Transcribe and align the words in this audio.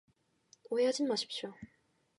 오해하진 0.71 1.07
마십시오. 1.07 1.53